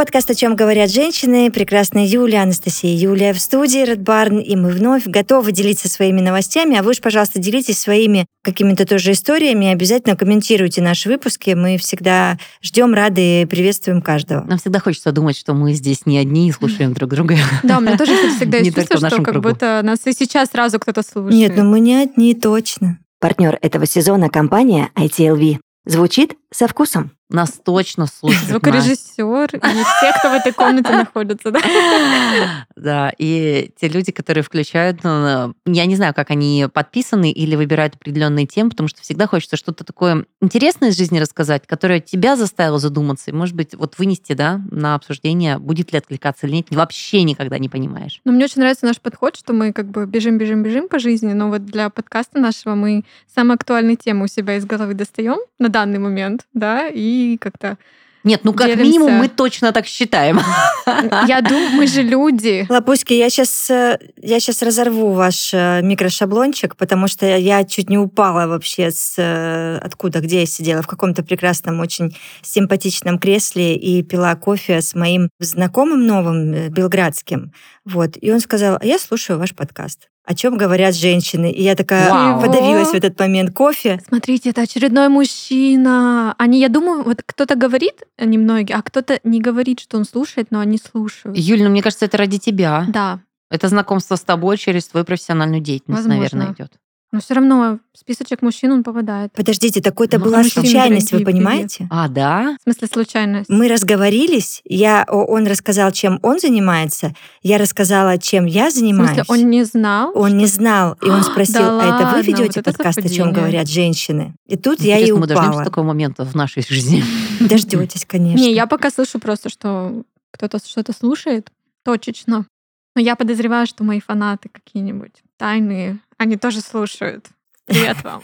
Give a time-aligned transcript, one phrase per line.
[0.00, 1.50] подкаст «О чем говорят женщины».
[1.50, 6.78] Прекрасная Юлия, Анастасия Юлия в студии Red Barn, и мы вновь готовы делиться своими новостями.
[6.78, 9.66] А вы уж, пожалуйста, делитесь своими какими-то тоже историями.
[9.66, 11.50] Обязательно комментируйте наши выпуски.
[11.50, 14.42] Мы всегда ждем, рады и приветствуем каждого.
[14.46, 17.36] Нам всегда хочется думать, что мы здесь не одни и слушаем друг друга.
[17.62, 21.02] Да, у меня тоже всегда есть чувство, что как будто нас и сейчас сразу кто-то
[21.02, 21.34] слушает.
[21.34, 23.00] Нет, ну мы не одни, точно.
[23.20, 25.58] Партнер этого сезона– компания ITLV.
[25.84, 27.10] Звучит со вкусом.
[27.30, 28.48] Нас точно слушают.
[28.48, 31.60] Звукорежиссер и все, кто в этой комнате находится, да?
[32.76, 37.94] Да, и те люди, которые включают, ну, я не знаю, как они подписаны или выбирают
[37.94, 42.78] определенные темы, потому что всегда хочется что-то такое интересное из жизни рассказать, которое тебя заставило
[42.78, 47.22] задуматься, и, может быть, вот вынести, да, на обсуждение, будет ли откликаться или нет, вообще
[47.22, 48.20] никогда не понимаешь.
[48.24, 51.34] Но мне очень нравится наш подход, что мы как бы бежим, бежим, бежим по жизни,
[51.34, 55.68] но вот для подкаста нашего мы самые актуальные темы у себя из головы достаем на
[55.68, 57.78] данный момент, да, и как-то
[58.22, 58.84] нет, ну как делимся.
[58.84, 60.40] минимум мы точно так считаем.
[61.26, 62.66] Я думаю, мы же люди.
[62.68, 67.96] Лапуськи, я сейчас, э, я сейчас разорву ваш э, микрошаблончик, потому что я чуть не
[67.96, 74.02] упала вообще с э, откуда, где я сидела, в каком-то прекрасном, очень симпатичном кресле и
[74.02, 77.52] пила кофе с моим знакомым новым, белградским.
[77.86, 78.16] Вот.
[78.20, 81.50] И он сказал, а я слушаю ваш подкаст о чем говорят женщины.
[81.50, 82.40] И я такая Вау.
[82.40, 84.00] подавилась в этот момент кофе.
[84.06, 86.34] Смотрите, это очередной мужчина.
[86.38, 90.60] Они, я думаю, вот кто-то говорит, немногие, а кто-то не говорит, что он слушает, но
[90.60, 91.36] они слушают.
[91.36, 92.84] Юль, ну мне кажется, это ради тебя.
[92.88, 93.20] Да.
[93.50, 96.22] Это знакомство с тобой через твою профессиональную деятельность, Возможно.
[96.22, 96.72] наверное, идет.
[97.12, 99.32] Но все равно списочек мужчин он попадает.
[99.32, 101.88] Подождите, такой-то ну, была случайность, вы понимаете?
[101.90, 102.56] А, да?
[102.60, 103.50] В смысле случайность?
[103.50, 109.10] Мы разговорились, я, он рассказал, чем он занимается, я рассказала, чем я занимаюсь.
[109.10, 110.12] В смысле, он не знал?
[110.14, 113.32] Он не знал, и он спросил, да а это вы ведете вот подкаст, о чем
[113.32, 114.36] говорят женщины?
[114.46, 115.20] И тут Интересно, я и упала.
[115.20, 117.02] мы дождемся такого момента в нашей жизни?
[117.40, 118.40] Дождетесь, конечно.
[118.40, 121.50] Не, я пока слышу просто, что кто-то что-то слушает
[121.84, 122.46] точечно.
[122.94, 127.28] Но я подозреваю, что мои фанаты какие-нибудь тайные они тоже слушают.
[127.64, 128.22] Привет вам.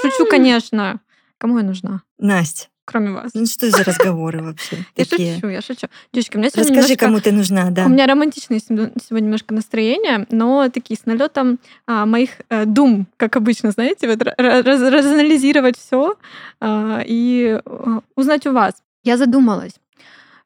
[0.00, 1.00] Шучу, конечно.
[1.38, 2.02] Кому я нужна?
[2.18, 2.68] Настя.
[2.84, 3.32] Кроме вас.
[3.34, 4.76] Ну что за разговоры вообще?
[4.96, 5.88] Я шучу, я шучу.
[6.12, 7.86] Девочки, у меня сегодня Расскажи, кому ты нужна, да.
[7.86, 13.34] У меня романтичное сегодня немножко настроение, но такие с налетом а, моих а, дум, как
[13.34, 16.16] обычно, знаете, вот раз, разанализировать все
[16.60, 18.74] а, и а, узнать у вас.
[19.02, 19.72] Я задумалась,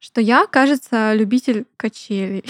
[0.00, 2.44] что я, кажется, любитель качелей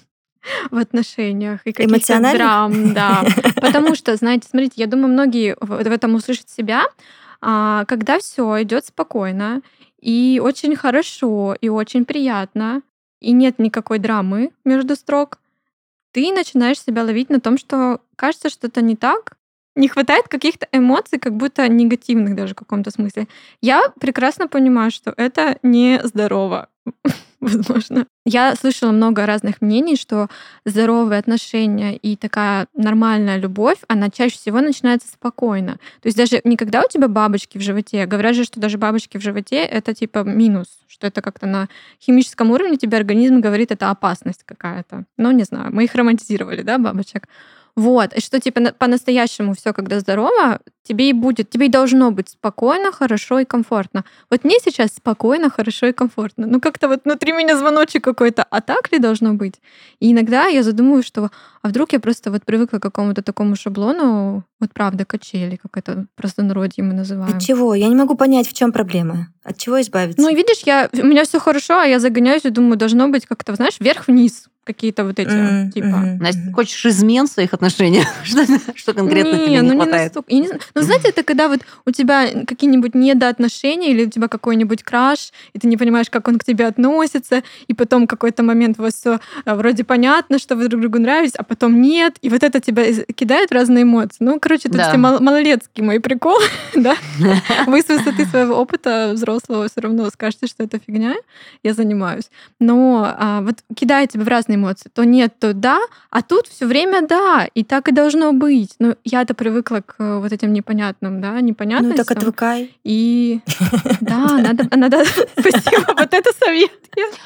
[0.70, 3.24] в отношениях и каких-то драм, да.
[3.56, 6.84] Потому что, знаете, смотрите, я думаю, многие в этом услышат себя,
[7.40, 9.62] а, когда все идет спокойно
[10.00, 12.82] и очень хорошо и очень приятно,
[13.20, 15.38] и нет никакой драмы между строк,
[16.12, 19.36] ты начинаешь себя ловить на том, что кажется что-то не так,
[19.74, 23.28] не хватает каких-то эмоций, как будто негативных даже в каком-то смысле.
[23.60, 26.68] Я прекрасно понимаю, что это не здорово.
[27.42, 28.06] возможно.
[28.24, 30.28] Я слышала много разных мнений, что
[30.64, 35.74] здоровые отношения и такая нормальная любовь, она чаще всего начинается спокойно.
[36.00, 39.22] То есть даже никогда у тебя бабочки в животе, говорят же, что даже бабочки в
[39.22, 41.68] животе— это типа минус, что это как-то на
[42.00, 45.04] химическом уровне тебе организм говорит, это опасность какая-то.
[45.16, 47.26] Ну, не знаю, мы их романтизировали, да, бабочек?
[47.74, 52.28] Вот, и что типа по-настоящему все, когда здорово, тебе и будет, тебе и должно быть
[52.28, 54.04] спокойно, хорошо и комфортно.
[54.30, 56.46] Вот мне сейчас спокойно, хорошо и комфортно.
[56.46, 59.60] Ну как-то вот внутри меня звоночек какой-то, а так ли должно быть?
[60.00, 61.30] И иногда я задумываюсь, что
[61.62, 66.06] а вдруг я просто вот привыкла к какому-то такому шаблону, вот правда, качели, как это
[66.14, 67.36] просто народе мы называем.
[67.36, 67.74] От чего?
[67.74, 69.28] Я не могу понять, в чем проблема.
[69.42, 70.22] От чего избавиться?
[70.22, 73.54] Ну, видишь, я, у меня все хорошо, а я загоняюсь и думаю, должно быть как-то,
[73.54, 75.70] знаешь, вверх-вниз какие-то вот эти, mm-hmm.
[75.70, 75.86] типа...
[75.86, 76.18] Mm-hmm.
[76.20, 78.06] Настя, хочешь измен в своих отношениях?
[78.24, 80.14] что, что конкретно не, тебе не ну хватает?
[80.28, 84.84] Не не Ну, знаете, это когда вот у тебя какие-нибудь недоотношения или у тебя какой-нибудь
[84.84, 88.82] краш, и ты не понимаешь, как он к тебе относится, и потом какой-то момент у
[88.82, 92.44] вас все а, вроде понятно, что вы друг другу нравитесь, а потом нет, и вот
[92.44, 92.84] это тебя
[93.14, 94.18] кидает в разные эмоции.
[94.20, 94.88] Ну, короче, это да.
[94.88, 96.38] все мал- малолетский мой прикол,
[96.74, 96.96] да?
[97.66, 101.14] Вы с высоты своего опыта взрослого все равно скажете, что это фигня,
[101.62, 102.30] я занимаюсь.
[102.60, 104.90] Но а, вот кидает тебя в разные эмоции.
[104.92, 108.74] То нет, то да, а тут все время да, и так и должно быть.
[108.78, 111.98] Но я-то привыкла к э, вот этим непонятным, да, непонятностям.
[111.98, 112.74] Ну так отвыкай.
[112.84, 113.40] И
[114.00, 116.70] да, надо, надо, спасибо, вот это совет.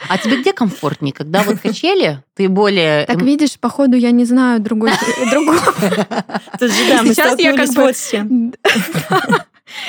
[0.09, 3.07] А тебе где комфортнее, когда вот качели, ты более...
[3.07, 4.93] Так видишь, походу, я не знаю другой,
[5.31, 5.59] другого.
[7.17, 7.93] Сейчас я как бы...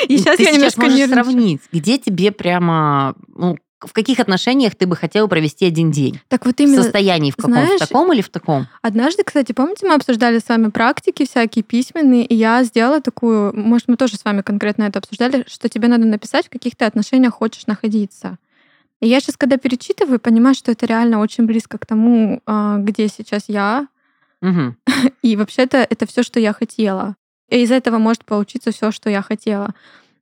[0.08, 4.96] И сейчас я немножко можешь сравнить, где тебе прямо ну, в каких отношениях ты бы
[4.96, 6.20] хотела провести один день?
[6.30, 6.82] Так вот именно.
[6.82, 7.52] В состоянии в каком?
[7.52, 8.68] Знаешь, в таком или в таком?
[8.82, 13.88] Однажды, кстати, помните, мы обсуждали с вами практики всякие письменные, и я сделала такую, может,
[13.88, 17.34] мы тоже с вами конкретно это обсуждали, что тебе надо написать, в каких ты отношениях
[17.34, 18.38] хочешь находиться.
[19.00, 23.08] И я сейчас, когда перечитываю, понимаю, что это реально очень близко к тому, а, где
[23.08, 23.88] сейчас я.
[24.42, 24.78] Мгм.
[25.22, 27.16] И вообще-то это все, что я хотела.
[27.50, 29.74] И из этого может получиться все, что я хотела.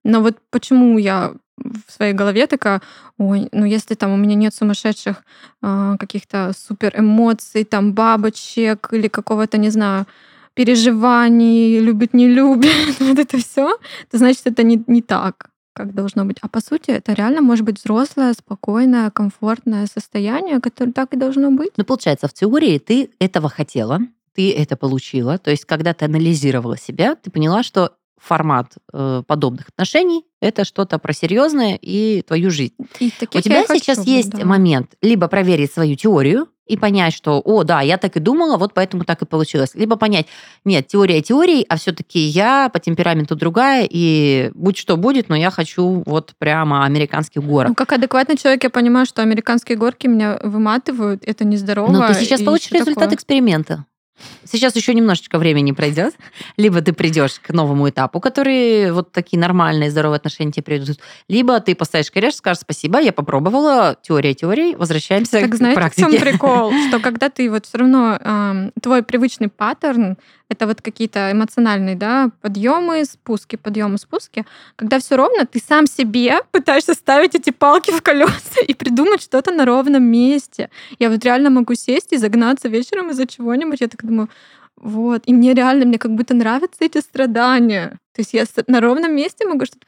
[0.04, 2.82] Но вот почему я в своей голове такая,
[3.18, 5.24] ой, ну если там у меня нет сумасшедших
[5.62, 10.06] а, каких-то супер эмоций, там бабочек или какого-то, не знаю,
[10.54, 13.78] переживаний, любит, не любит, вот это все,
[14.12, 16.38] то значит это не, не так, как должно быть.
[16.42, 21.52] А по сути это реально может быть взрослое, спокойное, комфортное состояние, которое так и должно
[21.52, 21.72] быть.
[21.78, 24.00] Ну, получается, в теории ты этого хотела,
[24.34, 25.38] ты это получила.
[25.38, 30.98] То есть, когда ты анализировала себя, ты поняла, что формат э, подобных отношений это что-то
[30.98, 32.74] про серьезное и твою жизнь.
[33.00, 34.46] И У тебя хочу сейчас быть, есть да.
[34.46, 38.74] момент либо проверить свою теорию и понять, что, о, да, я так и думала, вот
[38.74, 39.72] поэтому так и получилось.
[39.76, 40.28] Либо понять,
[40.64, 45.52] нет, теория теорией, а все-таки я по темпераменту другая, и будь что будет, но я
[45.52, 47.70] хочу вот прямо американских горок.
[47.70, 51.92] Ну, как адекватный человек, я понимаю, что американские горки меня выматывают, это нездорово.
[51.92, 53.16] Ну, ты сейчас получишь результат такое.
[53.16, 53.86] эксперимента.
[54.46, 56.16] Сейчас еще немножечко времени пройдет,
[56.58, 61.60] либо ты придешь к новому этапу, который вот такие нормальные, здоровые отношения тебе приведут, либо
[61.60, 66.12] ты поставишь крест, скажешь спасибо, я попробовала, теория теории, возвращаемся Так к знаете, в практике.
[66.12, 66.72] чем прикол?
[66.88, 70.18] Что когда ты вот все равно ам, твой привычный паттерн
[70.50, 74.46] это вот какие-то эмоциональные, да, подъемы, спуски, подъемы, спуски.
[74.76, 79.52] Когда все ровно, ты сам себе пытаешься ставить эти палки в колеса и придумать что-то
[79.52, 80.70] на ровном месте.
[81.00, 83.82] Я вот реально могу сесть и загнаться вечером из-за чего-нибудь.
[83.82, 84.30] Я так думаю,
[84.78, 85.24] вот.
[85.26, 87.98] И мне реально, мне как будто нравятся эти страдания.
[88.14, 89.86] То есть я на ровном месте могу что-то...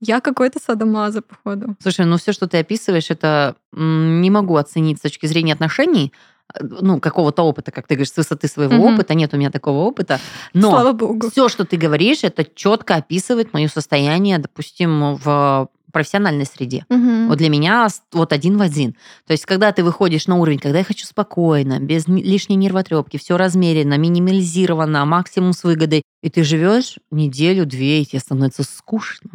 [0.00, 1.76] Я какой-то садомаза, походу.
[1.80, 6.12] Слушай, ну все, что ты описываешь, это не могу оценить с точки зрения отношений,
[6.60, 8.94] ну, какого-то опыта, как ты говоришь, с высоты своего Мгм.
[8.94, 9.14] опыта.
[9.14, 10.20] Нет у меня такого опыта.
[10.54, 11.30] Но Слава богу.
[11.30, 16.84] все, что ты говоришь, это четко описывает мое состояние, допустим, в профессиональной среде.
[16.88, 17.28] Мгм.
[17.28, 18.94] Вот для меня вот один в один.
[19.26, 23.36] То есть, когда ты выходишь на уровень, когда я хочу спокойно, без лишней нервотрепки, все
[23.36, 29.30] размеренно, минимализировано, максимум с выгодой, и ты живешь неделю-две, и тебе становится скучно.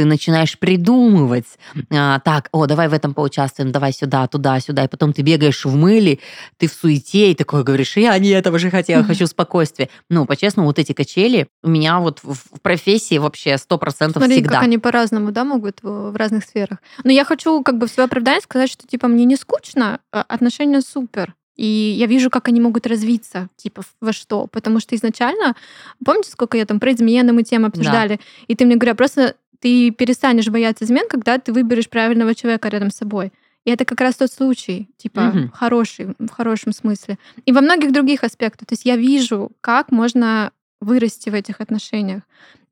[0.00, 1.58] Ты начинаешь придумывать,
[1.90, 5.66] а, так, о, давай в этом поучаствуем, давай сюда, туда, сюда, и потом ты бегаешь
[5.66, 6.20] в мыле,
[6.56, 9.90] ты в суете, и такой говоришь, я не этого же хотела, хочу спокойствия.
[10.08, 14.52] Ну, по-честному, вот эти качели у меня вот в профессии вообще 100% Смотри, всегда.
[14.52, 16.78] как они по-разному, да, могут в, разных сферах.
[17.04, 20.22] Но я хочу как бы в свое оправдание сказать, что типа мне не скучно, а
[20.22, 21.34] отношения супер.
[21.56, 21.66] И
[21.98, 24.46] я вижу, как они могут развиться, типа, во что.
[24.46, 25.54] Потому что изначально,
[26.02, 29.90] помните, сколько я там про измены мы тему обсуждали, и ты мне говорила, просто ты
[29.90, 33.32] перестанешь бояться измен, когда ты выберешь правильного человека рядом с собой.
[33.66, 35.50] И это как раз тот случай, типа, Мгм.
[35.54, 37.18] хороший, в хорошем смысле.
[37.44, 38.66] И во многих других аспектах.
[38.66, 42.22] То есть я вижу, как можно вырасти в этих отношениях.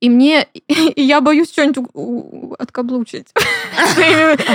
[0.01, 0.47] И мне,
[0.97, 1.89] и я боюсь что-нибудь
[2.59, 3.27] откаблучить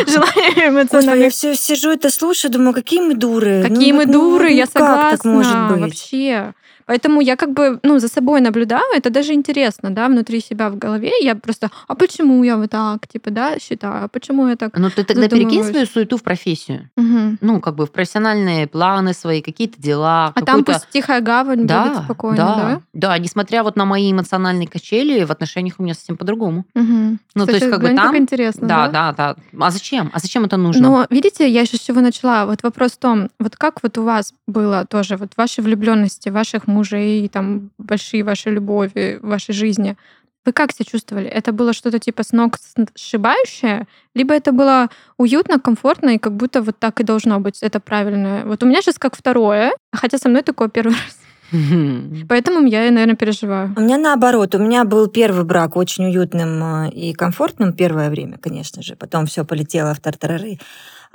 [0.07, 3.63] желаниями Господи, я все сижу это слушаю, думаю, какие мы дуры.
[3.63, 5.11] Ну Какие мы вот, ну, дуры, ну я как согласна.
[5.11, 5.81] так может быть?
[5.81, 6.53] Вообще.
[6.85, 10.77] Поэтому я как бы, ну, за собой наблюдаю, это даже интересно, да, внутри себя в
[10.77, 11.11] голове.
[11.21, 14.77] Я просто, а почему я вот так, типа, да, считаю, а почему я так?
[14.77, 16.89] Ну, ты тогда перекинь свою суету в профессию.
[16.97, 17.37] Мгм.
[17.41, 20.31] Ну, как бы в профессиональные планы свои, какие-то дела.
[20.35, 22.81] А там пусть тихая гавань да, будет спокойно, да, да?
[22.93, 26.65] да, несмотря вот на мои эмоциональные качели, в отношениях у меня совсем по-другому.
[26.73, 27.19] Мгм.
[27.35, 28.17] Ну, то Кстати, есть как бы глянь, там...
[28.17, 29.35] интересно, да, да, да.
[29.59, 30.09] А зачем?
[30.13, 30.81] А зачем это нужно?
[30.81, 32.45] Но видите, я еще с чего начала.
[32.45, 36.67] Вот вопрос в том, вот как вот у вас было тоже вот ваши влюбленности, ваших
[36.73, 39.95] мужей, там большие ваши любови в вашей жизни.
[40.45, 41.27] Вы как себя чувствовали?
[41.27, 42.57] Это было что-то типа с ног
[42.95, 47.63] сшибающее, либо это было уютно, комфортно и как будто вот так и должно быть.
[47.63, 48.43] Это правильно.
[48.45, 51.17] Вот у меня сейчас как второе, хотя со мной такое первый раз.
[52.27, 53.73] Поэтому я, наверное, переживаю.
[53.77, 58.37] У меня наоборот, у меня был первый брак очень уютным э, и комфортным первое время,
[58.37, 58.95] конечно же.
[58.95, 60.57] Потом все полетело в тартарары.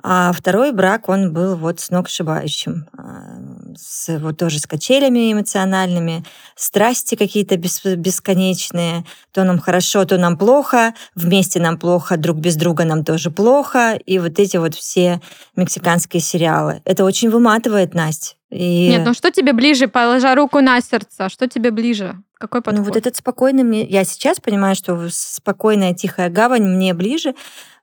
[0.02, 2.87] А второй брак, он был вот сногсшибающим.
[2.97, 6.25] А, С, вот тоже с качелями эмоциональными,
[6.55, 9.05] страсти какие-то бес- бесконечные.
[9.33, 10.95] То нам хорошо, то нам плохо.
[11.14, 13.95] Вместе нам плохо, друг без друга нам тоже плохо.
[14.07, 15.21] И вот эти вот все
[15.57, 16.81] мексиканские сериалы.
[16.85, 18.37] Это очень выматывает, Настя.
[18.50, 18.88] И...
[18.88, 21.28] Нет, ну что тебе ближе, положа руку на сердце?
[21.28, 22.17] Что тебе ближе?
[22.38, 22.78] Какой подход?
[22.78, 23.85] Ну вот этот спокойный мне...
[23.85, 27.35] Я сейчас понимаю, что спокойная тихая гавань мне ближе,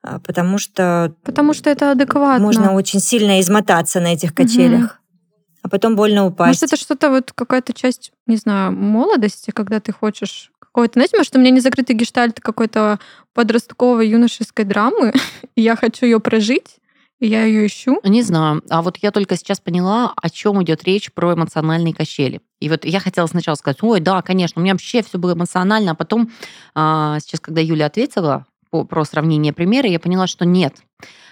[0.02, 2.44] а, потому что Потому что это адекватно.
[2.44, 5.02] можно очень сильно измотаться на этих качелях,
[5.62, 6.62] а потом больно упасть.
[6.62, 11.36] Может, это что-то вот какая-то часть, не знаю, молодости, когда ты хочешь какой-то, знаете, может,
[11.36, 13.00] у меня не закрытый гештальт какой-то
[13.34, 15.14] подростковой юношеской драмы,
[15.56, 16.78] и я хочу ее прожить,
[17.20, 18.00] я ее ищу.
[18.04, 18.62] Не знаю.
[18.70, 22.42] А вот я только сейчас поняла, о чем идет речь про эмоциональные качели.
[22.60, 25.92] И вот я хотела сначала сказать, ой, да, конечно, у меня вообще все было эмоционально,
[25.92, 26.32] а потом,
[26.74, 28.46] а, сейчас, когда Юля ответила,
[28.84, 30.76] про сравнение примера, я поняла, что нет.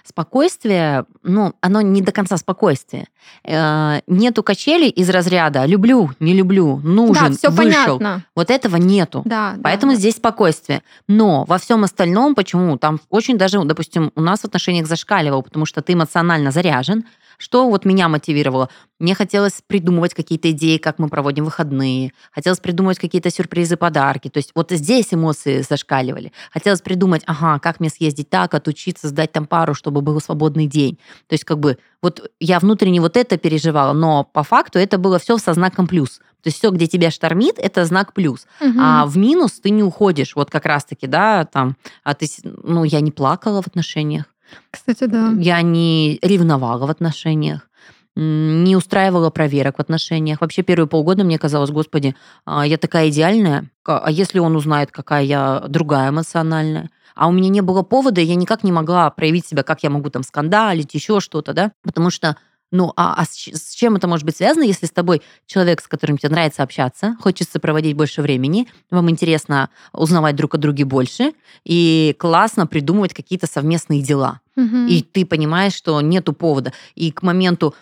[0.06, 3.08] Спокойствие, ну, оно не до конца спокойствие.
[3.46, 7.98] Э, нету качелей из разряда «люблю, не люблю, нужен, да, все вышел».
[8.00, 8.26] понятно.
[8.36, 9.22] Вот этого нету.
[9.24, 10.84] Да, Поэтому да, здесь спокойствие.
[11.08, 12.78] Но во всем остальном, почему?
[12.78, 17.06] Там очень даже, допустим, у нас в отношениях зашкаливал, потому что ты эмоционально заряжен,
[17.38, 18.70] что вот меня мотивировало?
[19.00, 22.13] Мне хотелось придумывать какие-то идеи, как мы проводим выходные.
[22.32, 24.30] Хотелось придумывать какие-то сюрпризы, подарки.
[24.30, 26.32] То есть вот здесь эмоции зашкаливали.
[26.52, 30.98] Хотелось придумать, ага, как мне съездить так, отучиться, сдать там пару, чтобы был свободный день.
[31.28, 35.20] То есть как бы вот я внутренне вот это переживала, но по факту это было
[35.20, 36.20] все со знаком плюс.
[36.44, 38.46] То есть все, где тебя штормит, это знак плюс.
[38.60, 38.78] Угу.
[38.78, 40.36] А в минус ты не уходишь.
[40.36, 44.25] Вот как раз-таки, да, там, а ты, ну, я не плакала в отношениях.
[44.72, 45.34] Кстати, да.
[45.38, 47.70] Я не ревновала в отношениях,
[48.16, 50.42] не устраивала проверок в отношениях.
[50.42, 55.24] Вообще первые полгода мне казалось, господи, а, я такая идеальная, а если он узнает, какая
[55.24, 56.90] я другая эмоциональная?
[57.16, 60.10] А у меня не было повода, я никак не могла проявить себя, как я могу
[60.10, 61.72] там скандалить, еще что-то, да?
[61.84, 62.38] Потому что
[62.74, 66.18] ну, а, а с чем это может быть связано, если с тобой человек, с которым
[66.18, 72.15] тебе нравится общаться, хочется проводить больше времени, вам интересно узнавать друг о друге больше, и
[72.18, 74.42] классно придумывать какие-то совместные дела.
[74.56, 74.88] Угу.
[74.88, 76.74] И ты понимаешь, что нету повода.
[76.96, 77.75] И к моменту,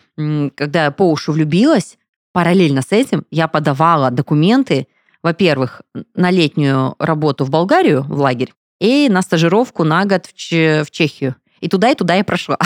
[0.55, 1.97] когда я по уши влюбилась,
[2.33, 4.87] параллельно с этим я подавала документы,
[5.23, 5.83] во-первых,
[6.15, 10.91] на летнюю работу в Болгарию, в лагерь, и на стажировку на год в, Ч- в
[10.91, 11.35] Чехию.
[11.61, 12.57] И туда, и туда я прошла.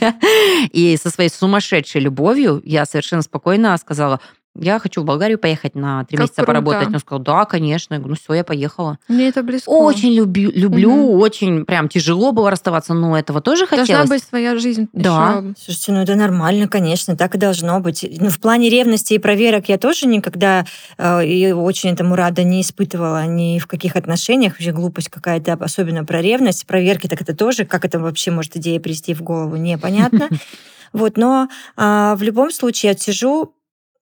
[0.72, 4.20] И со своей сумасшедшей любовью я совершенно спокойно сказала,
[4.56, 6.46] я хочу в Болгарию поехать на три Как месяца круто.
[6.46, 6.88] поработать.
[6.92, 7.94] Он сказал, да, конечно.
[7.94, 8.98] Я говорю, ну все, я поехала.
[9.08, 9.68] Мне это близко.
[9.68, 11.20] Очень люблю, люблю Мгм.
[11.20, 14.08] очень прям тяжело было расставаться, но этого тоже Должна хотелось.
[14.08, 14.88] быть своя жизнь.
[14.92, 15.36] Да.
[15.42, 15.54] ещё.
[15.56, 18.04] Слушайте, ну это нормально, конечно, так и должно быть.
[18.20, 20.66] Ну, в плане ревности и проверок я тоже никогда
[20.98, 24.54] э, и очень этому рада не испытывала ни в каких отношениях.
[24.54, 26.66] Вообще глупость какая-то, особенно про ревность.
[26.66, 30.28] Проверки так это тоже, как это вообще может идея прийти в голову, непонятно.
[30.92, 33.54] Вот, но а, в любом случае я сижу,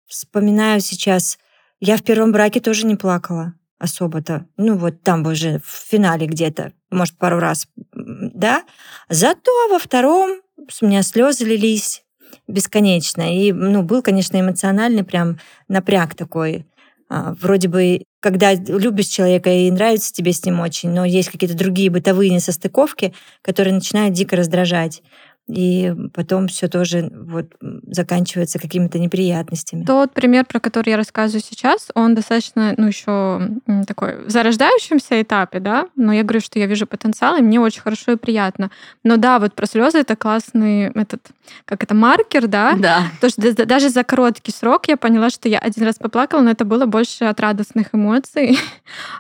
[0.07, 1.39] вспоминаю сейчас,
[1.81, 4.47] я в первом браке тоже не плакала особо-то.
[4.57, 8.65] Ну вот там уже в финале где-то, может, пару раз, да.
[9.09, 10.41] Зато во втором
[10.81, 12.03] у меня слезы лились
[12.49, 13.37] бесконечно.
[13.37, 16.67] И, ну, был, конечно, эмоциональный прям напряг такой.
[17.09, 21.57] А, Вроде бы, когда любишь человека и нравится тебе с ним очень, но есть какие-то
[21.57, 25.03] другие бытовые несостыковки, которые начинают дико раздражать.
[25.49, 27.47] И потом все тоже вот
[27.87, 29.85] заканчивается какими-то неприятностями.
[29.85, 33.41] Тот пример, про который я рассказываю сейчас, он достаточно, ну, еще
[33.87, 37.81] такой в зарождающемся этапе, да, но я говорю, что я вижу потенциал, и мне очень
[37.81, 38.71] хорошо и приятно.
[39.05, 41.23] Но да, вот про слезы это классный этот,
[41.65, 43.03] как это, маркер, да, Да.
[43.15, 46.51] Потому что да- даже за короткий срок я поняла, что я один раз поплакала, но
[46.51, 48.59] это было больше от радостных эмоций.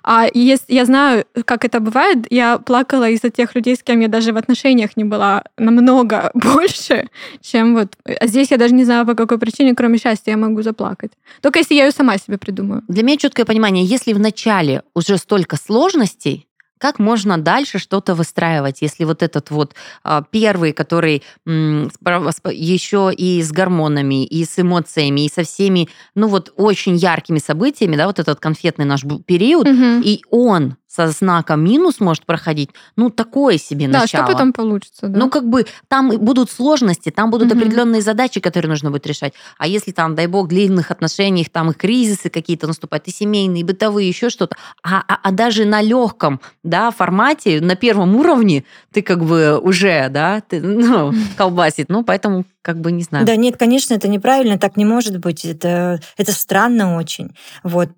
[0.02, 4.08] А если я знаю, как это бывает, я плакала из-за тех людей, с кем я
[4.08, 7.08] даже в отношениях не была намного больше,
[7.40, 7.96] чем вот...
[8.04, 11.12] А здесь я даже не знаю, по какой причине, кроме счастья, я могу заплакать.
[11.40, 12.82] Только если я ее сама себе придумаю.
[12.88, 16.46] Для меня четкое понимание, если в начале уже столько сложностей,
[16.78, 23.50] как можно дальше что-то выстраивать, если вот этот вот а, первый, который еще и с
[23.50, 28.40] гормонами, и с эмоциями, и со всеми, ну вот очень яркими событиями, да, вот этот
[28.40, 30.02] конфетный наш период, Мгм.
[30.02, 34.24] и он со знаком минус может проходить, ну такое себе Да, начало.
[34.24, 35.18] что потом получится, да?
[35.18, 37.58] Ну, как бы там будут сложности, там будут Мгм.
[37.58, 39.34] определенные задачи, которые нужно будет решать.
[39.58, 43.64] А если там, дай бог, длинных отношениях, там и кризисы какие-то наступают, и семейные, и
[43.64, 44.56] бытовые, еще что-то.
[44.82, 50.08] А, а- а даже на легком да, формате, на первом уровне, ты как бы уже,
[50.08, 51.88] да, ты, ну, колбасит.
[51.90, 53.24] Ну, поэтому, как бы, не знаю.
[53.24, 55.44] Да, нет, конечно, это неправильно, так не может быть.
[55.44, 57.30] Это, это странно очень.
[57.62, 57.90] Вот.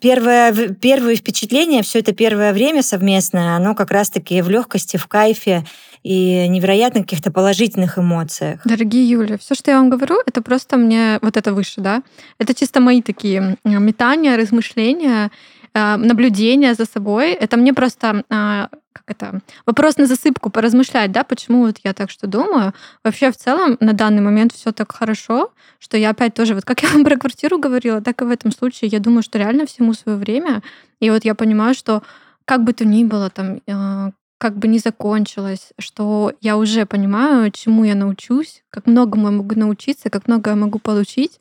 [0.00, 5.66] Первое, первые впечатления, все это первое время совместное, оно как раз-таки в легкости, в кайфе
[6.02, 8.62] и невероятно каких-то положительных эмоциях.
[8.64, 12.02] Дорогие Юля, все, что я вам говорю, это просто мне вот это выше, да?
[12.38, 15.30] Это чисто мои такие метания, размышления,
[15.74, 17.32] э, наблюдения за собой.
[17.32, 22.10] Это мне просто а, как это вопрос на засыпку поразмышлять, да, почему вот я так
[22.10, 22.74] что думаю.
[23.04, 26.82] Вообще в целом на данный момент все так хорошо, что я опять тоже вот как
[26.82, 29.94] я вам про квартиру говорила, так и в этом случае я думаю, что реально всему
[29.94, 30.62] свое время.
[31.00, 32.02] И вот я понимаю, что
[32.44, 37.50] как бы то ни было там э, как бы не закончилось, что я уже понимаю,
[37.50, 41.38] чему я научусь, как многому я могу научиться, как много я могу получить.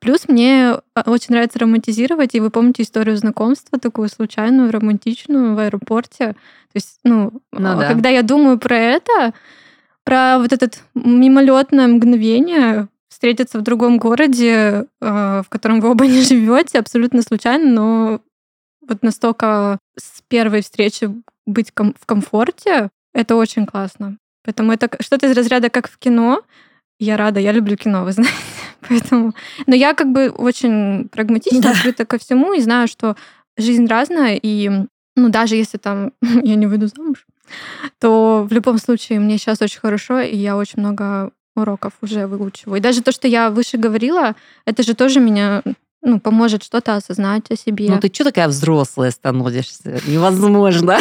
[0.00, 5.60] Плюс мне а, очень нравится романтизировать, и вы помните историю знакомства, такую случайную, романтичную в
[5.60, 6.32] аэропорте.
[6.32, 7.86] То есть, ну, Ну а, да.
[7.86, 9.32] когда я думаю про это,
[10.02, 16.22] про вот это мимолетное мгновение, встретиться в другом городе, э, в котором вы оба не
[16.22, 18.20] живете, абсолютно случайно, но
[18.88, 21.08] вот настолько с первой встречи
[21.50, 24.18] быть ком- в комфорте, это очень классно.
[24.44, 26.42] Поэтому это что-то из разряда как в кино.
[26.98, 28.34] Я рада, я люблю кино, вы знаете.
[28.88, 29.34] Поэтому...
[29.66, 31.70] Но я как бы очень прагматично да.
[31.72, 33.16] открыта ко всему и знаю, что
[33.56, 34.70] жизнь разная, и
[35.16, 37.26] ну, даже если там я не выйду замуж,
[37.98, 42.78] то в любом случае мне сейчас очень хорошо, и я очень много уроков уже выучиваю.
[42.78, 45.62] И даже то, что я выше говорила, это же тоже меня
[46.02, 47.90] ну, поможет что-то осознать о себе.
[47.90, 50.00] Ну, ты что такая взрослая становишься?
[50.06, 50.98] Невозможно.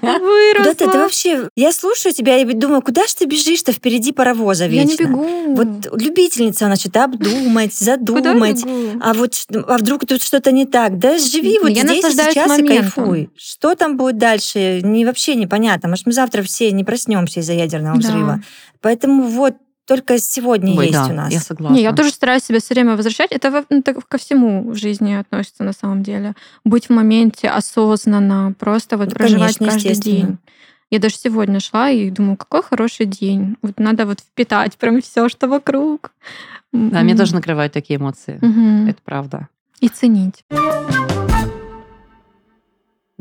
[0.00, 0.64] Выросла.
[0.64, 1.48] Да ты, вообще...
[1.56, 4.90] Я слушаю тебя и думаю, куда же ты бежишь-то впереди паровоза вечно?
[4.90, 5.54] Я не бегу.
[5.56, 8.62] Вот любительница, значит, обдумать, задумать.
[9.00, 9.34] А вот
[9.66, 10.98] а вдруг тут что-то не так?
[10.98, 12.76] Да живи вот я здесь и сейчас моментом.
[12.76, 13.30] и кайфуй.
[13.36, 14.82] Что там будет дальше?
[14.82, 15.88] Не, вообще непонятно.
[15.88, 18.08] Может, мы завтра все не проснемся из-за ядерного да.
[18.08, 18.42] взрыва.
[18.80, 19.54] Поэтому вот
[19.86, 21.32] только сегодня Ой, есть да, у нас.
[21.32, 21.74] Я согласна.
[21.74, 23.32] Не, я тоже стараюсь себя все время возвращать.
[23.32, 26.34] Это, это ко всему в жизни относится на самом деле.
[26.64, 30.38] Быть в моменте осознанно, просто вот ну, проживать конечно, каждый день.
[30.90, 33.56] Я даже сегодня шла и думаю, какой хороший день.
[33.62, 36.12] Вот надо вот впитать прям все, что вокруг.
[36.72, 37.02] Да, mm-hmm.
[37.02, 38.38] мне тоже накрывают такие эмоции.
[38.40, 38.90] Mm-hmm.
[38.90, 39.48] Это правда.
[39.80, 40.44] И ценить.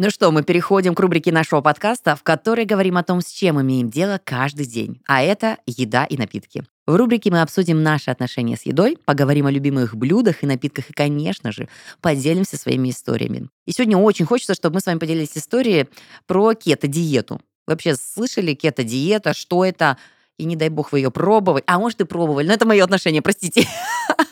[0.03, 3.61] Ну что, мы переходим к рубрике нашего подкаста, в которой говорим о том, с чем
[3.61, 4.99] имеем дело каждый день.
[5.05, 6.63] А это еда и напитки.
[6.87, 10.93] В рубрике мы обсудим наши отношения с едой, поговорим о любимых блюдах и напитках и,
[10.93, 11.69] конечно же,
[12.01, 13.49] поделимся своими историями.
[13.67, 15.87] И сегодня очень хочется, чтобы мы с вами поделились историей
[16.25, 17.39] про кето-диету.
[17.67, 19.97] Вообще слышали кето-диета, что это?
[20.37, 21.63] И не дай бог вы ее пробовали.
[21.67, 23.67] А может, и пробовали, но это мое отношение, простите.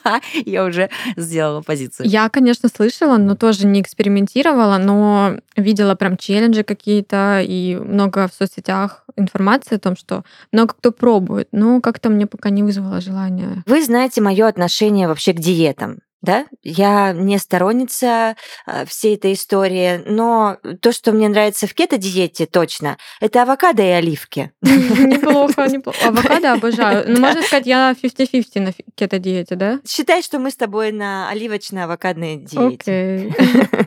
[0.45, 2.07] Я уже сделала позицию.
[2.07, 8.33] Я, конечно, слышала, но тоже не экспериментировала, но видела прям челленджи какие-то и много в
[8.33, 13.63] соцсетях информации о том, что много кто пробует, но как-то мне пока не вызвало желания.
[13.65, 18.35] Вы знаете мое отношение вообще к диетам да, я не сторонница
[18.67, 23.87] э, всей этой истории, но то, что мне нравится в кето-диете точно, это авокадо и
[23.87, 24.51] оливки.
[24.61, 26.07] Неплохо, неплохо.
[26.07, 27.05] Авокадо обожаю.
[27.07, 29.79] Ну, можно сказать, я 50-50 на кето-диете, да?
[29.87, 33.33] Считай, что мы с тобой на оливочно-авокадной диете.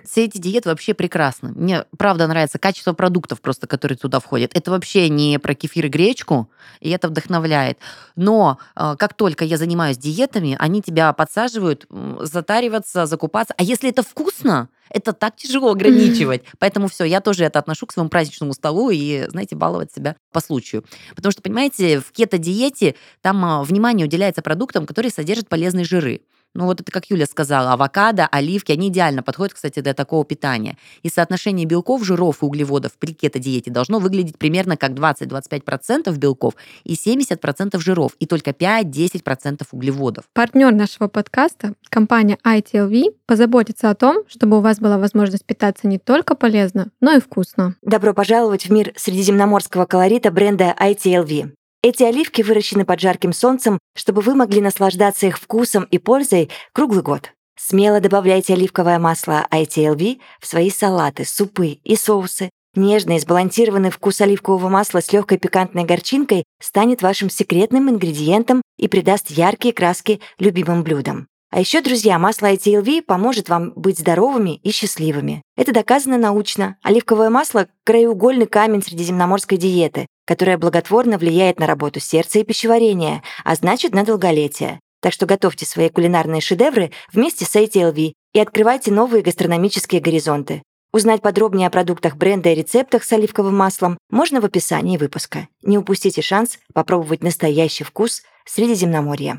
[0.05, 1.53] Все эти диеты вообще прекрасны.
[1.53, 4.53] Мне, правда, нравится качество продуктов просто, которые туда входят.
[4.55, 7.79] Это вообще не про кефир и гречку, и это вдохновляет.
[8.17, 11.87] Но э, как только я занимаюсь диетами, они тебя подсаживают
[12.27, 13.55] затариваться, закупаться.
[13.57, 16.45] А если это вкусно, это так тяжело ограничивать.
[16.59, 20.41] Поэтому все, я тоже это отношу к своему праздничному столу и, знаете, баловать себя по
[20.41, 20.85] случаю.
[21.15, 26.23] Потому что, понимаете, в кето-диете там а, внимание уделяется продуктам, которые содержат полезные жиры.
[26.55, 30.77] Ну вот это, как Юля сказала, авокадо, оливки, они идеально подходят, кстати, для такого питания.
[31.03, 36.95] И соотношение белков, жиров и углеводов при кето-диете должно выглядеть примерно как 20-25% белков и
[36.95, 40.25] 70% жиров, и только 5-10% углеводов.
[40.35, 45.99] Партнер нашего подкаста, компания ITLV, позаботится о том, чтобы у вас была возможность питаться не
[45.99, 47.77] только полезно, но и вкусно.
[47.83, 51.53] Добро пожаловать в мир средиземноморского колорита бренда ITLV.
[51.83, 57.03] Эти оливки выращены под жарким солнцем, чтобы вы могли наслаждаться их вкусом и пользой круглый
[57.03, 57.33] год.
[57.59, 62.51] Смело добавляйте оливковое масло ITLV в свои салаты, супы и соусы.
[62.75, 69.31] Нежный, сбалансированный вкус оливкового масла с легкой пикантной горчинкой станет вашим секретным ингредиентом и придаст
[69.31, 71.27] яркие краски любимым блюдам.
[71.53, 75.43] А еще, друзья, масло ITLV поможет вам быть здоровыми и счастливыми.
[75.55, 76.77] Это доказано научно.
[76.83, 83.55] Оливковое масло– краеугольный камень средиземноморской диеты, которая благотворно влияет на работу сердца и пищеварения, а
[83.55, 84.81] значит, на долголетие.
[85.03, 90.63] Так что готовьте свои кулинарные шедевры вместе с ITLV и открывайте новые гастрономические горизонты.
[90.91, 95.49] Узнать подробнее о продуктах бренда и рецептах с оливковым маслом можно в описании выпуска.
[95.63, 99.39] Не упустите шанс попробовать настоящий вкус Средиземноморья.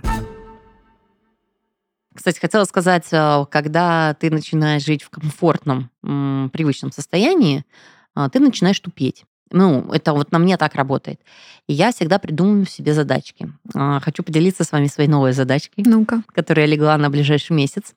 [2.13, 7.65] Кстати, хотела сказать, э, когда ты начинаешь жить в комфортном, привычном состоянии,
[8.15, 9.25] э, ты начинаешь тупеть.
[9.53, 11.21] Ну, это вот на мне так работает.
[11.67, 13.53] И я всегда придумываю себе задачки.
[13.75, 16.23] А, хочу поделиться с вами своей новой задачкой, ну-ка.
[16.33, 17.93] которая легла на ближайший месяц.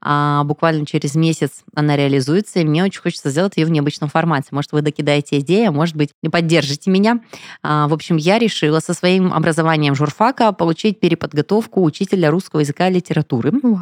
[0.00, 4.48] А, буквально через месяц она реализуется, и мне очень хочется сделать ее в необычном формате.
[4.52, 7.20] Может, вы докидаете идею, а может быть, не поддержите меня.
[7.62, 13.50] В общем, я решила со своим образованием журфака получить переподготовку учителя русского языка и литературы
[13.50, 13.78] wow.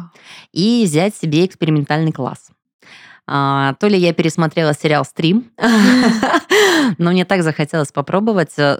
[0.51, 2.49] и взять себе экспериментальный класс.
[3.31, 5.51] А, то ли я пересмотрела сериал «Стрим»,
[6.97, 8.79] но мне так захотелось попробовать, э,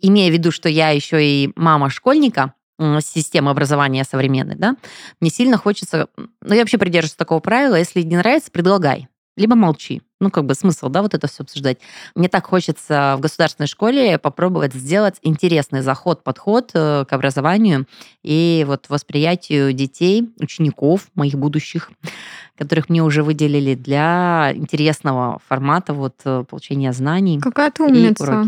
[0.00, 2.54] имея в виду, что я еще и мама школьника,
[3.00, 4.76] системы образования современной, да,
[5.20, 10.00] мне сильно хочется, ну, я вообще придерживаюсь такого правила, если не нравится, предлагай, либо молчи.
[10.18, 11.78] Ну, как бы смысл, да, вот это все обсуждать.
[12.14, 17.86] Мне так хочется в государственной школе попробовать сделать интересный заход, подход э, к образованию
[18.22, 21.90] и вот восприятию детей, учеников, моих будущих,
[22.56, 27.38] которых мне уже выделили для интересного формата вот э, получения знаний.
[27.38, 28.46] Какая ты умница.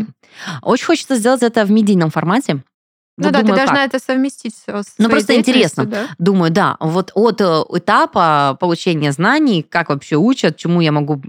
[0.63, 2.63] Очень хочется сделать это в медийном формате.
[3.19, 3.93] Ну Вот да, думаю, ты должна как.
[3.93, 5.85] это совместить с Ну, своей просто интересно.
[5.85, 6.07] да?
[6.17, 11.21] Думаю, да, вот от э, этапа получения знаний, как вообще учат, чему я могу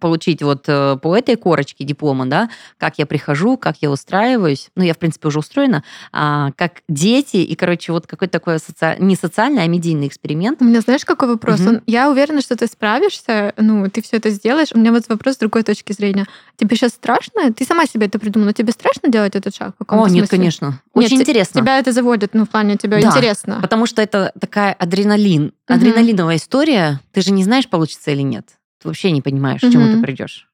[0.00, 4.82] получить вот э, по этой корочке диплома, да, как я прихожу, как я устраиваюсь, ну,
[4.84, 5.82] я, в принципе, уже устроена,
[6.12, 10.60] а, как дети, и, короче, вот какой-то такой соци- не социальный, а медийный эксперимент.
[10.60, 11.60] У меня знаешь, какой вопрос?
[11.60, 11.68] Мгм.
[11.68, 14.68] Он- Я уверена, что ты справишься, ну, ты все это сделаешь.
[14.74, 16.26] У меня вот вопрос с другой точки зрения.
[16.56, 17.52] Тебе сейчас страшно?
[17.52, 18.52] Ты сама себе это придумала.
[18.52, 19.74] Тебе страшно делать этот шаг?
[19.78, 20.38] в О, каком-то нет, смысле?
[20.38, 20.80] конечно.
[20.94, 21.60] Нет, Очень те- интересно.
[21.60, 23.08] Тебя это заводит, ну, в плане тебе Да.
[23.08, 23.58] интересно.
[23.60, 25.52] Потому что это такая адреналин, Мгм.
[25.66, 27.00] адреналиновая история.
[27.12, 28.46] Ты же не знаешь, получится или нет.
[28.82, 30.48] Ты вообще не понимаешь, к чему ты придешь.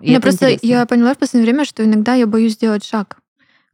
[0.00, 3.18] У меня просто, я поняла в последнее время, что иногда я боюсь сделать шаг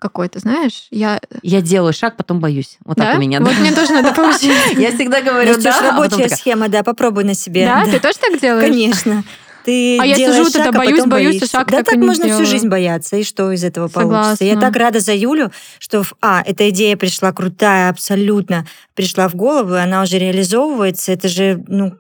[0.00, 0.87] какой-то, знаешь?
[0.90, 1.20] Я...
[1.42, 2.79] Я делаю шаг, потом боюсь.
[2.85, 3.16] Вот так да?
[3.18, 3.38] у меня.
[3.40, 3.61] Вот да.
[3.61, 4.50] мне тоже надо получить.
[4.76, 7.66] Я всегда говорю, да, а потом рабочая схема, да, попробуй на себе.
[7.66, 8.64] Да, ты тоже так делаешь?
[8.68, 9.24] Конечно.
[9.64, 11.51] Ты А я сижу, тогда шаг, а боюсь, потом боюсь, боишься.
[11.59, 14.44] шаг Да так так можно всю жизнь бояться, и что из этого получится?
[14.44, 14.61] Я Согласна.
[14.61, 19.79] так рада за Юлю, что, а, эта идея пришла крутая, абсолютно пришла в голову, и
[19.79, 21.12] она уже реализовывается.
[21.12, 21.92] Это же, ну,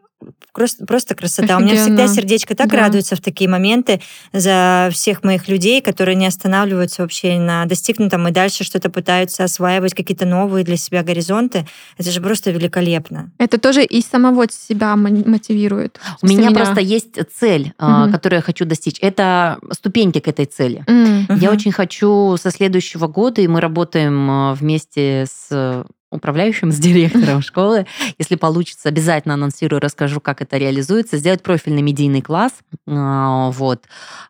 [0.52, 1.56] просто, просто красота.
[1.56, 2.08] У меня всегда Офигенно.
[2.14, 2.76] сердечко так Да.
[2.78, 4.00] радуется в такие моменты
[4.32, 9.94] за всех моих людей, которые не останавливаются вообще на достигнутом и дальше что-то пытаются осваивать,
[9.94, 11.66] какие-то новые для себя горизонты.
[11.98, 13.30] Это же просто великолепно.
[13.38, 15.98] Это тоже и самого себя мо- мотивирует.
[16.22, 18.12] У смысле, меня просто есть цель, Мгм.
[18.12, 18.96] которую я хочу достичь.
[19.00, 20.84] Это ступеньки к этой цели.
[20.86, 21.26] М.
[21.36, 27.42] Я очень хочу со следующего года, и мы работаем а, вместе с управляющим, с директором
[27.42, 27.86] школы.
[28.18, 31.16] Если получится, обязательно анонсирую, расскажу, как это реализуется.
[31.16, 32.52] Сделать профильный медийный класс,
[32.86, 33.84] а, вот,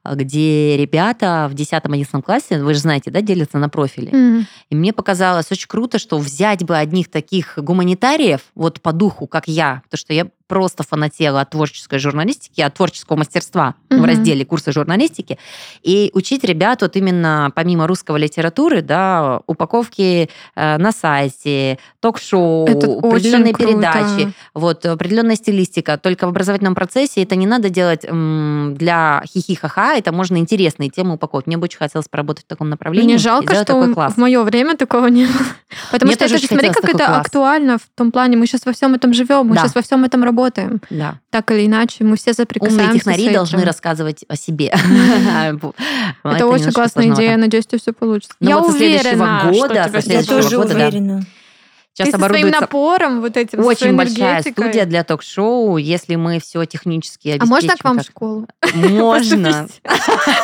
[0.04, 4.46] где ребята в 10-11 классе, вы же знаете, да, делятся на профили.
[4.68, 9.48] И мне показалось очень круто, что взять бы одних таких гуманитариев, вот по духу, как
[9.48, 14.04] я, потому что я просто фанатела от творческой журналистики, от творческого мастерства в Мгм.
[14.04, 15.38] разделе курса журналистики,
[15.84, 22.86] и учить ребят вот именно помимо русского литературы, да, упаковки э, на сайте, ток-шоу, Это
[22.98, 25.96] определенные передачи, вот определенная стилистика.
[25.98, 31.14] Только в образовательном процессе это не надо делать м, для хихи-ха-ха, это можно интересные темы
[31.14, 31.46] упаковать.
[31.46, 33.06] Мне бы очень хотелось поработать в таком направлении.
[33.10, 34.14] Мне жалко, что такой в- класс.
[34.14, 35.44] в мое время такого не было.
[35.92, 37.20] Потому Мне что это смотри, как это класс.
[37.26, 38.36] актуально в том плане.
[38.36, 39.60] Мы сейчас во всем этом живем, мы Да.
[39.62, 40.39] сейчас во всем этом работаем.
[40.90, 41.20] Да.
[41.30, 43.34] Так или иначе, мы все соприкасаемся Умные технари с этим.
[43.34, 44.72] должны рассказывать о себе.
[46.24, 48.34] Это, очень классная идея, надеюсь, у тебя все получится.
[48.40, 51.22] Ну Я вот со следующего уверена, что года, со Я тоже уверена.
[52.00, 56.40] Сейчас Ты со своим оборудуется напором вот этим, очень большая студия для ток-шоу, если мы
[56.40, 58.46] все технически А можно к вам в обеспечим, школу?
[58.60, 59.68] как- Можно.
[59.82, 59.82] Поступить?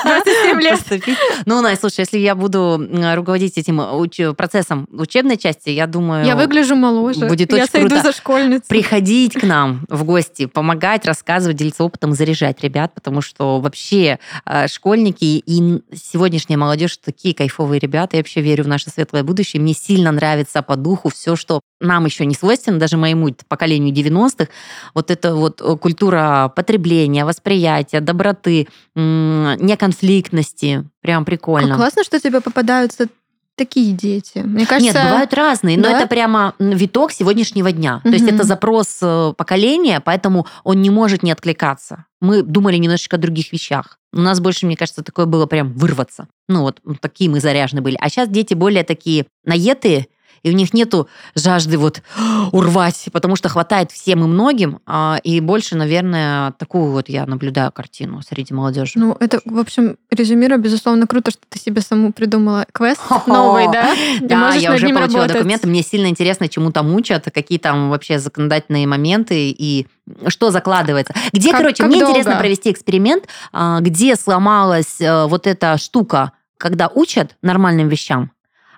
[0.05, 0.79] 27 лет.
[0.79, 1.19] Поступить.
[1.47, 2.81] Ну, Настя, слушай, если я буду
[3.15, 6.25] руководить этим уч- процессом учебной части, я думаю...
[6.27, 7.27] Я выгляжу моложе.
[7.27, 8.03] будет Я очень сойду круто.
[8.03, 8.65] за школьницу.
[8.69, 14.69] приходить к нам в гости, помогать, рассказывать, делиться опытом, заряжать ребят, потому что вообще э,
[14.69, 18.17] школьники и сегодняшняя молодежь такие кайфовые ребята.
[18.17, 19.63] Я вообще верю в наше светлое будущее.
[19.63, 21.46] Мне сильно нравится по духу все, что
[21.81, 24.49] нам еще не свойственно, даже моему поколению 90-х.
[24.95, 30.85] Вот эта вот э, культура потребления, восприятия, доброты, неконфликтности.
[31.01, 31.69] Прям прикольно.
[31.69, 33.09] Как классно, что тебе попадаются
[33.57, 34.39] такие дети.
[34.45, 34.93] Мне кажется...
[34.93, 35.99] Нет, бывают разные, но Да?
[35.99, 38.01] это прямо виток сегодняшнего дня.
[38.05, 42.05] То есть это запрос э, поколения, поэтому он не может не откликаться.
[42.21, 43.99] Мы думали немножечко о других вещах.
[44.13, 46.29] У нас больше, мне кажется, такое было прям вырваться.
[46.49, 47.97] Ну вот такие мы заряжены были.
[47.99, 50.07] А сейчас дети более такие наетые,
[50.43, 52.03] и у них нету жажды вот
[52.53, 57.73] урвать, потому что хватает всем и многим, а, и больше, наверное, такую вот я наблюдаю
[57.73, 58.93] картину среди молодежи.
[58.97, 63.95] Ну, это, в общем, резюмируя, безусловно, круто, что ты себе саму придумала квест новый, да?
[64.21, 65.37] Да, я уже получила работать.
[65.37, 65.67] документы.
[65.69, 69.87] Мне сильно интересно, чему там учат, какие там вообще законодательные моменты и
[70.29, 71.15] что закладывается.
[71.33, 72.13] Где, Как- короче, как мне долго?
[72.13, 78.31] интересно провести эксперимент, а, где сломалась э, вот эта штука, когда учат нормальным вещам,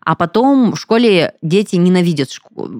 [0.09, 2.31] а потом в школе дети ненавидят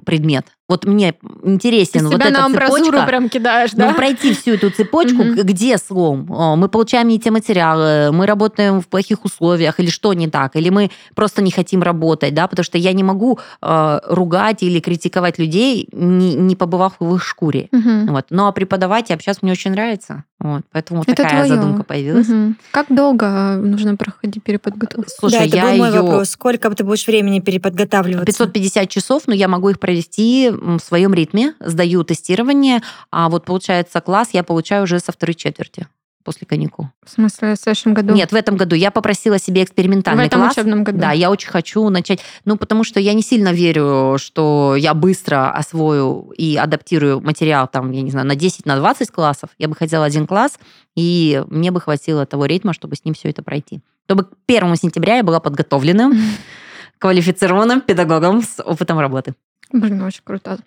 [0.07, 0.47] предмет.
[0.67, 3.05] Вот мне Ты интересен вот себя эта на цепочка.
[3.07, 3.93] прям кидаешь, Ну, да?
[3.93, 6.33] пройти всю эту цепочку, где слом?
[6.33, 10.57] О, Мы получаем не те материалы, мы работаем в плохих условиях, или что не так,
[10.57, 14.81] или мы просто не хотим работать, да, потому что я не могу э, ругать или
[14.81, 17.69] критиковать людей, не, не побывав в их шкуре.
[17.71, 18.27] Вот.
[18.31, 20.25] Ну, а преподавать я сейчас мне очень нравится.
[20.41, 20.63] Вот.
[20.71, 21.57] Поэтому Это такая твоё.
[21.57, 22.29] задумка появилась.
[22.29, 22.57] Мгм.
[22.71, 25.11] Как долго нужно проходить переподготовку?
[25.19, 26.31] Слушай, да, это я был мой её- вопрос.
[26.31, 28.27] Сколько ты будешь времени переподготавливаться?
[28.27, 34.01] 550 часов, но я могу их провести в своем ритме, сдаю тестирование, а вот получается
[34.01, 35.89] класс я получаю уже со второй четверти.
[36.29, 36.89] После каникул.
[37.03, 38.13] В смысле, в следующем году?
[38.13, 40.53] Нет, в этом году я попросила себе экспериментальный в этом класс.
[40.53, 40.99] учебном году.
[40.99, 42.21] Да, я очень хочу начать.
[42.45, 47.93] Ну, потому что я не сильно верю, что я быстро освою и адаптирую материал, там,
[47.93, 49.49] я не знаю, на 10, на 20 классов.
[49.57, 50.59] Я бы хотела один класс,
[50.97, 53.81] и мне бы хватило того ритма, чтобы с ним все это пройти.
[54.05, 56.13] Чтобы к 1 сентября я была подготовленным,
[56.99, 59.35] квалифицированным педагогом с опытом работы.
[59.73, 60.59] Блин, очень круто.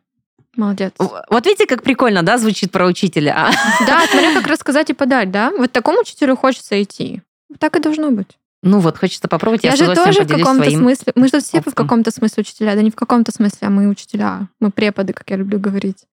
[0.56, 0.92] Молодец.
[0.98, 3.36] Вот видите, как прикольно, да, звучит про учителя.
[3.38, 3.52] А?
[3.86, 5.52] Да, смотря как рассказать и подать, да?
[5.58, 7.22] Вот такому учителю хочется идти.
[7.60, 8.38] Так и должно быть.
[8.64, 11.14] Ну вот, хочется попробовать, я, я же тоже в каком-то смысле...
[11.16, 11.74] Мы же все в опытом.
[11.74, 14.50] каком-то смысле учителя, да не в каком-то смысле, а мы учителя.
[14.60, 16.06] Мы преподы, как я люблю говорить.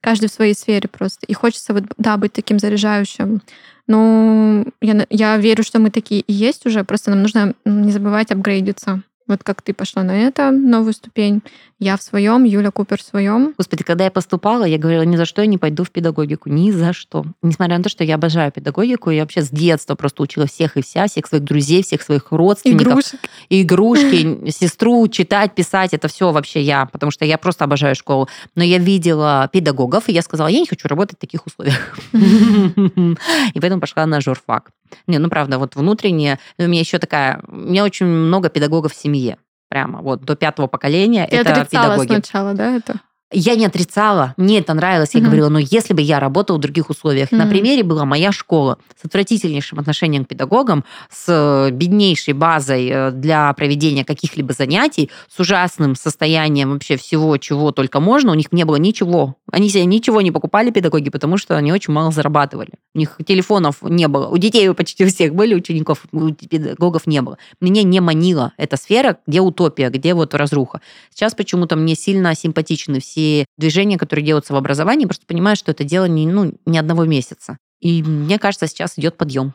[0.00, 1.26] Каждый в своей сфере просто.
[1.26, 3.40] И хочется, вот, да, быть таким заряжающим.
[3.86, 6.82] Ну, я, я верю, что мы такие и есть уже.
[6.82, 9.02] Просто нам нужно не забывать апгрейдиться.
[9.32, 11.40] Вот как ты пошла на это, новую ступень.
[11.78, 13.54] Я в своем, Юля Купер в своем.
[13.56, 16.70] Господи, когда я поступала, я говорила, ни за что я не пойду в педагогику, ни
[16.70, 17.24] за что.
[17.40, 20.82] Несмотря на то, что я обожаю педагогику, я вообще с детства просто учила всех и
[20.82, 22.92] вся, всех своих друзей, всех своих родственников.
[22.92, 23.20] Игрушек.
[23.48, 28.28] Игрушки, сестру, читать, писать, это все вообще я, потому что я просто обожаю школу.
[28.54, 31.98] Но я видела педагогов, и я сказала, я не хочу работать в таких условиях.
[32.12, 34.72] И поэтому пошла на журфак.
[35.06, 38.96] Не, ну правда, вот внутренне, у меня еще такая, у меня очень много педагогов в
[38.96, 39.21] семье.
[39.68, 42.08] Прямо вот до пятого поколения Ты это педагоги.
[42.08, 43.00] сначала, да, это?
[43.32, 45.10] Я не отрицала, мне это нравилось.
[45.14, 45.26] Я Мгм.
[45.28, 47.32] говорила, но если бы я работала в других условиях.
[47.32, 47.48] На Мгм.
[47.50, 53.52] примере была моя школа с отвратительнейшим отношением к педагогам, с э, беднейшей базой э, для
[53.54, 58.32] проведения каких-либо занятий, с ужасным состоянием вообще всего, чего только можно.
[58.32, 59.36] У них не было ничего.
[59.50, 62.70] Они себе ничего не покупали, педагоги, потому что они очень мало зарабатывали.
[62.94, 64.28] У них телефонов не было.
[64.28, 67.38] У детей почти у всех были, учеников, у педагогов не было.
[67.60, 70.80] Меня не манила эта сфера, где утопия, где вот разруха.
[71.14, 73.21] Сейчас почему-то мне сильно симпатичны все
[73.58, 77.58] движения, которые делаются в образовании, просто понимаю, что это дело не, ну, не одного месяца.
[77.80, 79.54] И мне кажется, сейчас идет подъем.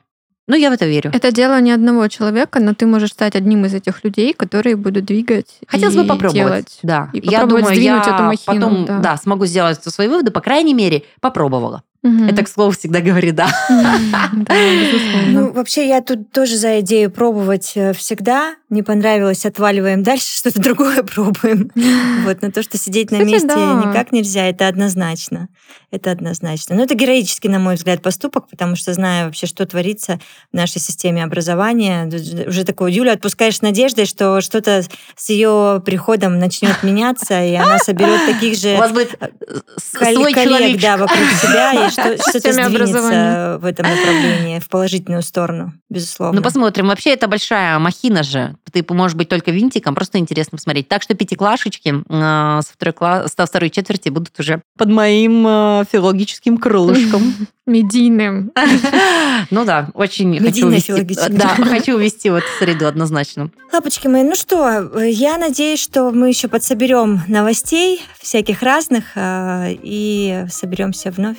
[0.49, 1.11] Ну, я в это верю.
[1.13, 5.03] Это дело не одного человека, но ты можешь стать одним из этих людей, которые будут
[5.03, 6.35] двигать Хотелось и бы попробовать.
[6.37, 6.79] делать.
[6.83, 7.09] Да.
[7.11, 8.99] И я попробовать думаю, сдвинуть я эту махину, потом да.
[8.99, 11.83] да, смогу сделать свои выводы, по крайней мере, попробовала.
[12.07, 12.29] Мгм.
[12.29, 13.49] Это, к слову, всегда говорит да.
[15.27, 18.55] Ну, вообще, я тут тоже за идею пробовать э, всегда.
[18.69, 21.71] Не понравилось, отваливаем дальше, что-то другое пробуем.
[22.27, 23.83] Вот, на то, что сидеть на месте да.
[23.85, 25.47] никак нельзя, это однозначно.
[25.91, 26.75] Это однозначно.
[26.75, 30.19] Но это героический, на мой взгляд, поступок, потому что зная вообще, что творится
[30.51, 32.09] в нашей системе образования,
[32.45, 34.83] уже такое, Юля, отпускаешь надеждой, что что-то
[35.15, 39.29] с ее приходом начнет меняться, и она соберет таких У же вас будет э,
[39.93, 40.81] коллег, человек.
[40.81, 46.39] да, вокруг себя, и что, что-то сдвинется в этом направлении, в положительную сторону, безусловно.
[46.39, 46.87] Ну, посмотрим.
[46.87, 48.55] Вообще, это большая махина же.
[48.71, 50.87] Ты можешь быть только винтиком, просто интересно посмотреть.
[50.87, 55.83] Так что пятиклашечки э, со второй, класс, со второй четверти будут уже под моим э,
[55.91, 57.33] филологическим крылышком.
[57.65, 58.51] Медийным.
[59.51, 61.29] Ну да, очень хочу Медийно увести.
[61.29, 63.51] Да, хочу увести в эту среду однозначно.
[63.71, 70.45] Лапочки мои, ну что, я надеюсь, что мы еще подсоберем новостей всяких разных э, и
[70.49, 71.37] соберемся вновь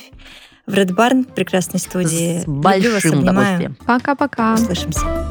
[0.69, 2.41] в Red Barn, прекрасной студии.
[2.41, 3.57] С Люблю вас, большим обнимаю.
[3.57, 3.77] удовольствием.
[3.87, 4.55] Пока-пока.
[4.55, 5.28] Услышимся.